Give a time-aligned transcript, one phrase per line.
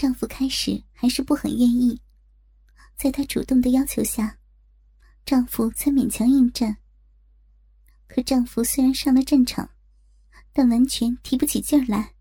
[0.00, 2.00] 丈夫开始还是不很愿意，
[2.96, 4.38] 在她主动的要求下，
[5.26, 6.78] 丈夫才勉强应战。
[8.08, 9.68] 可丈夫虽然上了战场，
[10.54, 12.14] 但完全提不起劲儿来，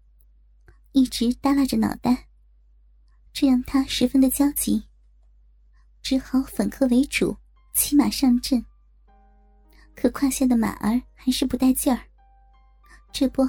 [0.92, 2.28] 一直耷拉着脑袋，
[3.31, 4.84] 这让她十分的焦急，
[6.02, 7.38] 只好反客为主，
[7.73, 8.66] 骑马上阵。
[9.96, 12.02] 可胯下的马儿还是不带劲儿，
[13.14, 13.48] 这不，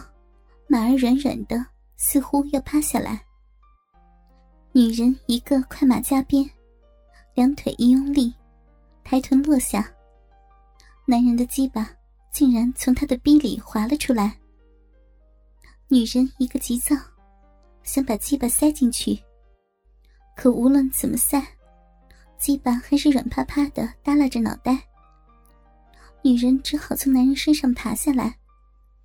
[0.68, 1.66] 马儿软软的，
[1.96, 3.26] 似乎要趴下来。
[4.72, 6.48] 女人一个快马加鞭，
[7.34, 8.32] 两腿一用力，
[9.02, 9.92] 抬臀落下。
[11.04, 11.90] 男人的鸡巴
[12.30, 14.38] 竟然从她的逼里滑了出来。
[15.88, 16.94] 女人一个急躁，
[17.82, 19.18] 想把鸡巴塞进去，
[20.36, 21.44] 可无论怎么塞，
[22.38, 24.78] 鸡巴还是软趴趴的耷拉着脑袋。
[26.22, 28.38] 女人只好从男人身上爬下来，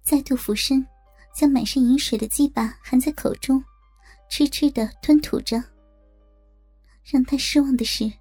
[0.03, 0.85] 再度俯身，
[1.33, 3.63] 将满是饮水的鸡巴含在口中。
[4.29, 5.63] 痴痴的吞吐着。
[7.03, 8.11] 让他失望的是，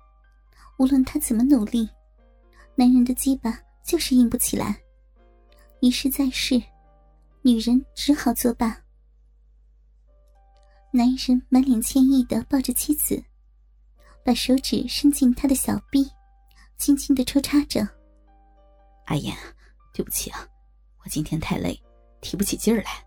[0.79, 1.89] 无论他怎么努力，
[2.75, 4.79] 男人的鸡巴就是硬不起来。
[5.81, 6.63] 一试再试，
[7.43, 8.79] 女人只好作罢。
[10.91, 13.23] 男人满脸歉意的抱着妻子，
[14.25, 16.09] 把手指伸进她的小臂，
[16.77, 17.89] 轻轻的抽插着。
[19.07, 19.37] 阿言，
[19.93, 20.47] 对不起啊，
[21.03, 21.79] 我今天太累，
[22.21, 23.05] 提不起劲儿来。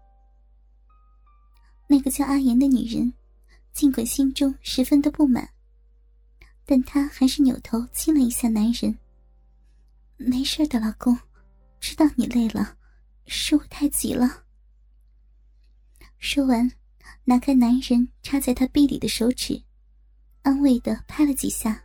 [1.87, 3.13] 那个叫阿言的女人，
[3.71, 5.49] 尽管心中十分的不满，
[6.65, 8.97] 但她还是扭头亲了一下男人。
[10.17, 11.17] 没事的，老公，
[11.79, 12.77] 知道你累了，
[13.25, 14.43] 是我太急了。
[16.17, 16.69] 说完，
[17.23, 19.61] 拿开男人插在他臂里的手指，
[20.41, 21.81] 安慰的拍了几下。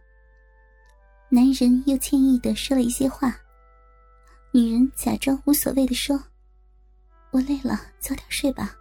[1.28, 3.39] 男人又歉意的说了一些话，
[4.53, 6.22] 女人假装无所谓的说
[7.31, 8.77] ：“我累了，早点睡吧。”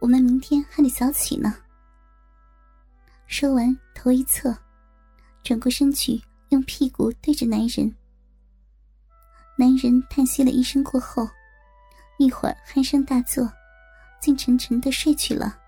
[0.00, 1.54] 我们明天还得早起呢。
[3.26, 4.56] 说完，头一侧，
[5.44, 7.94] 转过身去，用屁股对着男人。
[9.56, 11.28] 男人叹息了一声过后，
[12.18, 13.52] 一会儿鼾声大作，
[14.20, 15.58] 竟沉沉的睡去了。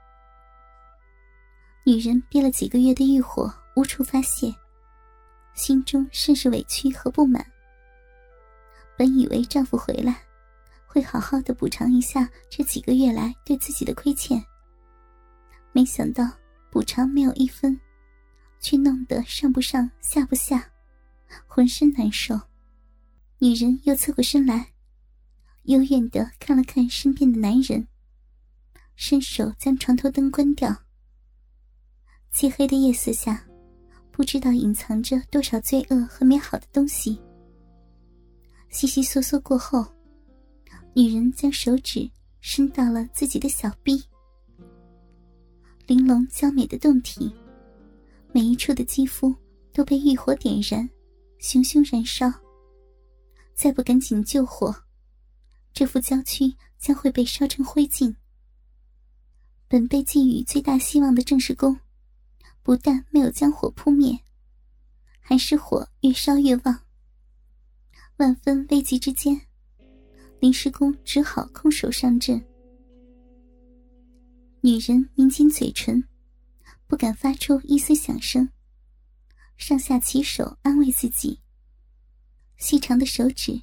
[1.84, 4.54] 女人憋了几个月的欲火无处发泄，
[5.53, 7.47] 心中甚是委屈和不满。
[8.97, 10.22] 本以为丈夫回来。
[10.92, 14.44] 会好好的补偿一下这几个月来对自己的亏欠。
[15.72, 16.30] 没想到
[16.70, 17.80] 补偿没有一分，
[18.60, 20.70] 却弄得上不上下不下，
[21.47, 22.38] 浑身难受。
[23.38, 24.75] 女人又侧过身来，
[25.62, 27.88] 幽怨的看了看身边的男人，
[28.94, 30.76] 伸手将床头灯关掉。
[32.32, 33.42] 漆黑的夜色下，
[34.10, 37.19] 不知道隐藏着多少罪恶和美好的东西。
[38.69, 39.91] 悉悉嗦嗦过后。
[40.94, 42.10] 女人将手指
[42.41, 44.04] 伸到了自己的小臂，
[45.86, 47.34] 玲珑娇美的胴体，
[48.30, 49.34] 每一处的肌肤
[49.72, 50.86] 都被欲火点燃，
[51.38, 52.31] 熊熊燃烧。
[53.54, 54.75] 再不赶紧救火，
[55.72, 58.14] 这副娇躯将会被烧成灰烬。
[59.69, 61.78] 本被寄予最大希望的郑世公，
[62.62, 64.19] 不但没有将火扑灭，
[65.20, 66.81] 还是火越烧越旺。
[68.19, 69.41] 万分危急之间。
[70.42, 72.44] 临时工只好空手上阵。
[74.60, 76.03] 女人抿紧嘴唇，
[76.88, 78.48] 不敢发出一丝响声，
[79.56, 81.38] 上下其手安慰自己。
[82.56, 83.62] 细长的手指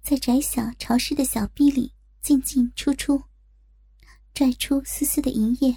[0.00, 3.24] 在窄小潮湿的小臂里进进出出，
[4.32, 5.76] 拽出丝丝的银液。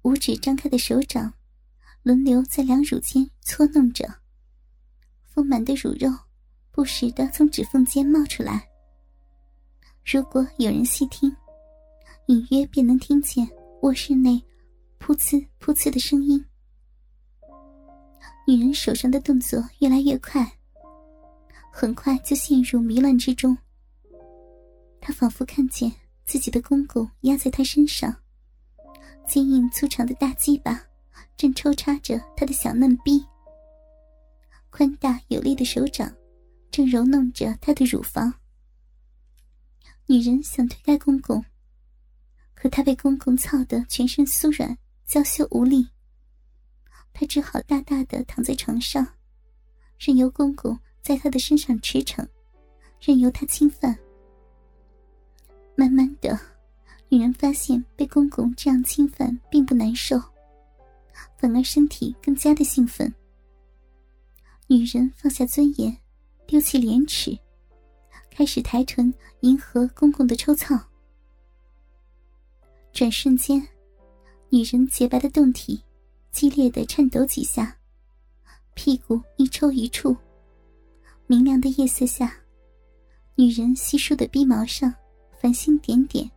[0.00, 1.34] 五指张开的手掌
[2.02, 4.22] 轮流在两乳间搓弄着，
[5.24, 6.10] 丰满的乳肉
[6.70, 8.70] 不时的从指缝间冒出来。
[10.04, 11.34] 如果有人细听，
[12.26, 13.48] 隐约便能听见
[13.80, 14.32] 卧室内
[15.00, 16.44] 噗呲噗呲的声音。
[18.46, 20.46] 女人手上的动作越来越快，
[21.72, 23.56] 很快就陷入迷乱之中。
[25.00, 25.90] 她仿佛看见
[26.26, 28.14] 自己的公公压在她身上，
[29.26, 30.84] 坚硬粗长的大鸡巴
[31.34, 33.24] 正抽插着她的小嫩逼，
[34.68, 36.14] 宽大有力的手掌
[36.70, 38.32] 正揉弄着她的乳房。
[40.06, 41.42] 女人想推开公公，
[42.54, 45.88] 可她被公公操得全身酥软、娇羞无力。
[47.12, 49.06] 她只好大大的躺在床上，
[49.98, 52.26] 任由公公在她的身上驰骋，
[53.00, 53.98] 任由他侵犯。
[55.74, 56.38] 慢慢的，
[57.08, 60.20] 女人发现被公公这样侵犯并不难受，
[61.38, 63.12] 反而身体更加的兴奋。
[64.66, 65.96] 女人放下尊严，
[66.46, 67.38] 丢弃廉耻。
[68.36, 70.76] 开始抬臀迎合公公的抽操，
[72.92, 73.64] 转瞬间，
[74.48, 75.80] 女人洁白的胴体
[76.32, 77.78] 激烈的颤抖几下，
[78.74, 80.16] 屁股一抽一触，
[81.28, 82.36] 明亮的夜色下，
[83.36, 84.92] 女人稀疏的鼻毛上
[85.40, 86.28] 繁星点点，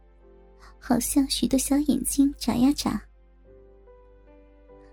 [0.78, 3.02] 好像许多小眼睛眨呀眨。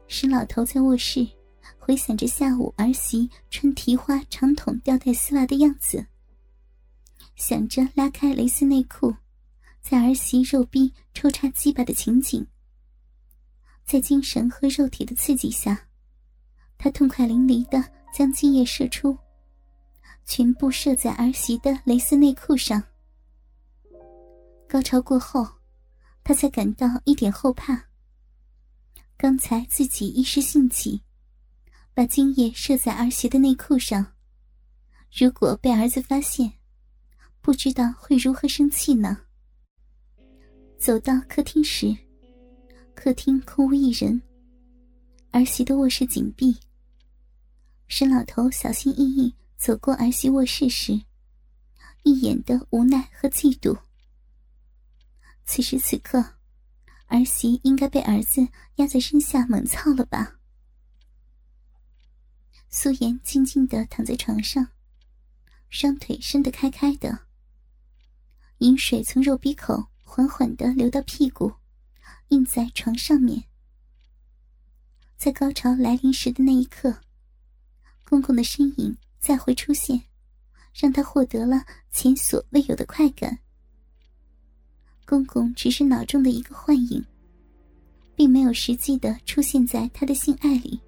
[0.07, 1.29] 石老头在卧室
[1.79, 6.07] 回想着下午儿媳穿提花长筒吊带丝袜的样子，
[7.37, 9.15] 想着拉开蕾丝内裤，
[9.81, 12.47] 在儿媳肉逼抽插鸡巴的情景。
[13.85, 15.89] 在精神和肉体的刺激下，
[16.79, 17.85] 他痛快淋漓的
[18.15, 19.17] 将精液射出，
[20.25, 22.83] 全部射在儿媳的蕾丝内裤上。
[24.69, 25.47] 高潮过后，
[26.23, 27.85] 他才感到一点后怕。
[29.17, 31.03] 刚才自己一时兴起，
[31.93, 34.15] 把精液射在儿媳的内裤上，
[35.13, 36.53] 如果被儿子发现，
[37.45, 39.19] 不知道会如何生气呢？
[40.79, 41.95] 走到客厅时。
[42.95, 44.23] 客厅空无一人，
[45.31, 46.57] 儿媳的卧室紧闭。
[47.87, 50.99] 沈老头小心翼翼走过儿媳卧室时，
[52.03, 53.79] 一眼的无奈和嫉妒。
[55.45, 56.25] 此时此刻，
[57.09, 60.39] 儿媳应该被儿子压在身下猛操了吧？
[62.71, 64.67] 素颜静静的躺在床上，
[65.69, 67.27] 双腿伸得开开的，
[68.59, 71.53] 饮水从肉鼻口缓缓的流到屁股。
[72.29, 73.45] 印在床上面，
[75.17, 76.97] 在高潮来临时的那一刻，
[78.03, 80.03] 公公的身影再会出现，
[80.73, 83.39] 让他获得了前所未有的快感。
[85.05, 87.05] 公公只是脑中的一个幻影，
[88.17, 90.81] 并没有实际的出现在他的性爱里。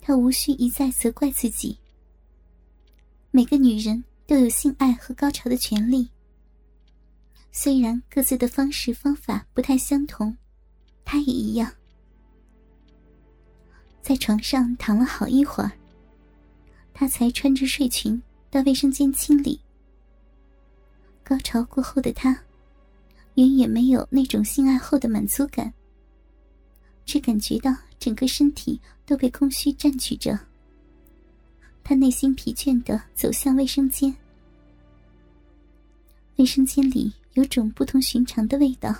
[0.00, 1.78] 他无需一再责怪自己。
[3.30, 6.08] 每个女人都有性爱和高潮的权利。
[7.60, 10.36] 虽然各自的方式方法不太相同，
[11.04, 11.68] 他也一样。
[14.00, 15.72] 在床上躺了好一会儿，
[16.94, 19.60] 他才穿着睡裙到卫生间清理。
[21.24, 22.30] 高潮过后的他，
[23.34, 25.74] 远远没有那种性爱后的满足感，
[27.04, 30.38] 只感觉到整个身体都被空虚占据着。
[31.82, 34.14] 他内心疲倦的走向卫生间，
[36.36, 37.12] 卫生间里。
[37.34, 38.94] 有种不同寻常的味道，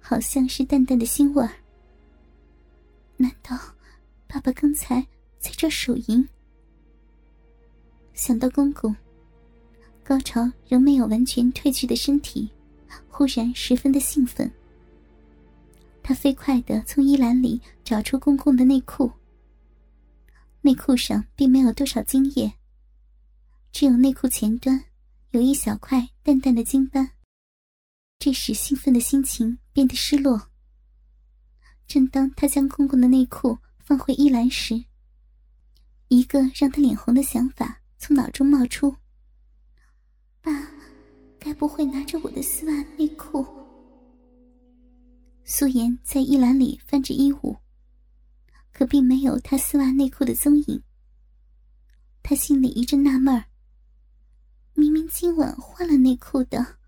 [0.00, 1.50] 好像是淡淡的腥味儿。
[3.16, 3.58] 难道
[4.26, 5.00] 爸爸刚才
[5.38, 6.26] 在这手淫？
[8.14, 8.94] 想到公公，
[10.02, 12.50] 高潮仍没有完全褪去的身体，
[13.08, 14.50] 忽然十分的兴奋。
[16.02, 19.10] 他飞快的从衣篮里找出公公的内裤，
[20.62, 22.52] 内裤上并没有多少精液，
[23.72, 24.82] 只有内裤前端
[25.32, 27.10] 有一小块淡淡的精斑。
[28.18, 30.50] 这时，兴奋的心情变得失落。
[31.86, 34.84] 正当他将公公的内裤放回衣篮时，
[36.08, 38.96] 一个让他脸红的想法从脑中冒出
[40.42, 40.50] ：“爸，
[41.38, 43.46] 该不会拿着我的丝袜内裤？”
[45.44, 47.56] 素颜在衣篮里翻着衣物，
[48.72, 50.82] 可并没有他丝袜内裤的踪影。
[52.24, 53.44] 他心里一阵纳闷儿：
[54.74, 56.78] 明明今晚换了内裤的。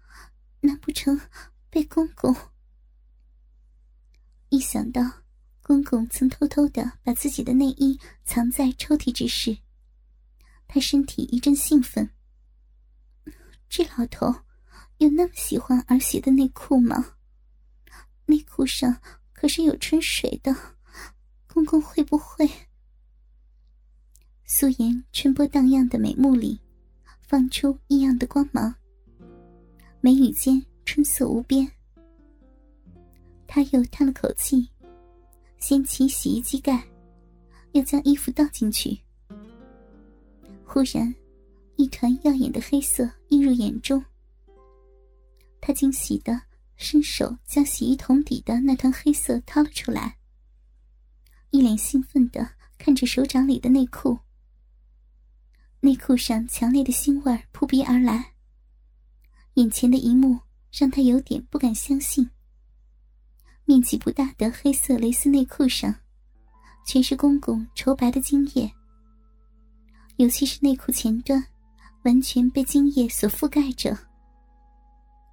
[0.60, 1.20] 难不成
[1.70, 2.34] 被公公？
[4.48, 5.02] 一想到
[5.62, 9.58] 公公曾偷偷的把自己的内衣藏在抽屉之事，
[10.66, 12.10] 他身体一阵兴奋。
[13.68, 14.34] 这老头
[14.96, 17.14] 有那么喜欢儿媳的内裤吗？
[18.24, 19.00] 内裤上
[19.32, 20.54] 可是有春水的，
[21.46, 22.50] 公公会不会？
[24.44, 26.58] 素颜春波荡漾的美目里，
[27.20, 28.74] 放出异样的光芒。
[30.00, 31.68] 眉宇间春色无边，
[33.48, 34.68] 他又叹了口气，
[35.58, 36.86] 掀起洗衣机盖，
[37.72, 38.96] 要将衣服倒进去。
[40.64, 41.12] 忽然，
[41.74, 44.02] 一团耀眼的黑色映入眼中。
[45.60, 46.40] 他惊喜的
[46.76, 50.16] 伸手将洗衣桶底的那团黑色掏了出来，
[51.50, 54.16] 一脸兴奋的看着手掌里的内裤。
[55.80, 58.37] 内裤上强烈的腥味扑鼻而来。
[59.58, 60.38] 眼前的一幕
[60.70, 62.30] 让他有点不敢相信。
[63.64, 65.92] 面积不大的黑色蕾丝内裤上，
[66.86, 68.72] 全是公公稠白的精液，
[70.16, 71.44] 尤其是内裤前端，
[72.04, 73.98] 完全被精液所覆盖着。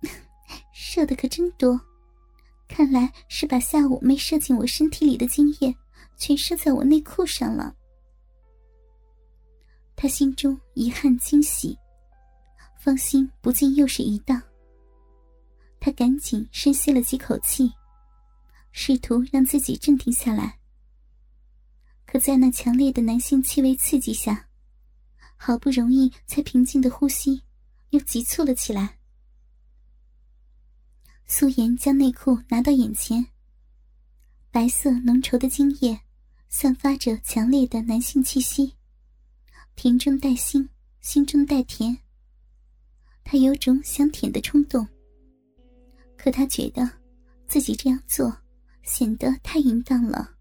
[0.73, 1.79] 射的可真多，
[2.67, 5.71] 看来是把下午没射进我身体里的精液，
[6.17, 7.75] 全射在我内裤上了。
[9.95, 11.77] 他心中遗憾惊喜。
[12.85, 14.39] 芳心不禁又是一荡。
[15.79, 17.73] 他赶紧深吸了几口气，
[18.71, 20.59] 试图让自己镇定下来。
[22.05, 24.49] 可在那强烈的男性气味刺激下，
[25.35, 27.41] 好不容易才平静的呼吸
[27.89, 28.99] 又急促了起来。
[31.25, 33.25] 苏颜将内裤拿到眼前，
[34.51, 35.99] 白色浓稠的精液
[36.49, 38.75] 散发着强烈的男性气息，
[39.75, 40.69] 甜中带腥，
[41.01, 42.04] 腥中带甜。
[43.27, 44.87] 他有种想舔的冲动，
[46.15, 46.87] 可他觉得
[47.47, 48.31] 自己这样做
[48.83, 50.35] 显得太淫荡了。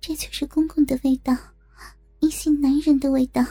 [0.00, 1.36] 这就是公公的味道，
[2.20, 3.44] 一性男人的味道。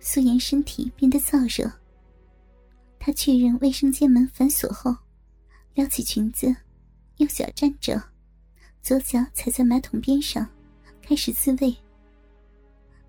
[0.00, 1.70] 素颜身体变得燥热，
[2.98, 4.96] 她确认卫生间门反锁后，
[5.74, 6.56] 撩起裙子，
[7.18, 8.02] 右脚站着，
[8.80, 10.48] 左脚踩在马桶边上，
[11.02, 11.76] 开始自慰。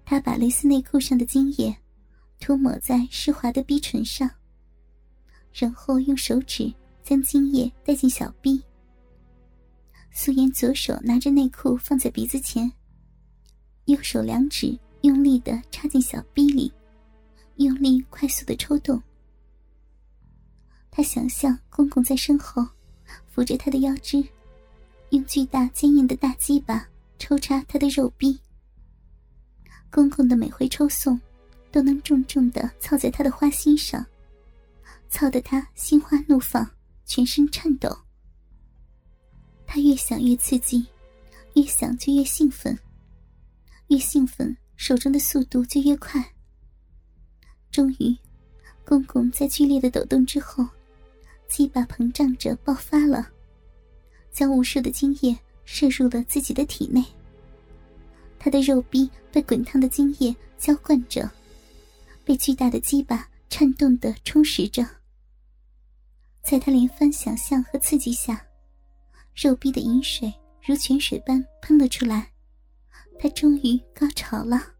[0.04, 1.74] 她把蕾丝内裤上的精液。
[2.40, 4.30] 涂抹在湿滑的逼唇上，
[5.54, 8.62] 然后用手指将精液带进小逼。
[10.12, 12.72] 素颜左手拿着内裤放在鼻子前，
[13.86, 16.72] 右手两指用力的插进小逼里，
[17.58, 19.02] 用力快速的抽动。
[20.90, 22.66] 他想象公公在身后
[23.28, 24.24] 扶着他的腰肢，
[25.10, 26.88] 用巨大坚硬的大鸡巴
[27.20, 28.40] 抽插他的肉逼。
[29.92, 31.20] 公公的每回抽送。
[31.78, 34.04] 都能重重的操在他的花心上，
[35.10, 36.68] 操得他心花怒放，
[37.06, 37.96] 全身颤抖。
[39.68, 40.88] 他越想越刺激，
[41.54, 42.76] 越想就越兴奋，
[43.90, 46.34] 越兴奋手中的速度就越快。
[47.70, 48.18] 终于，
[48.84, 50.68] 公公在剧烈的抖动之后，
[51.48, 53.30] 鸡巴膨胀着爆发了，
[54.32, 57.06] 将无数的精液射入了自己的体内。
[58.40, 61.30] 他的肉壁被滚烫的精液浇灌着。
[62.28, 64.86] 被巨大的鸡巴颤动的充实着，
[66.44, 68.46] 在他连番想象和刺激下，
[69.34, 72.30] 肉壁的饮水如泉水般喷了出来，
[73.18, 74.77] 他终于高潮了。